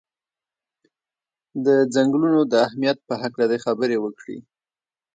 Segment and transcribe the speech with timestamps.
[1.65, 4.37] د څنګلونو د اهمیت په هکله دې خبرې وکړي.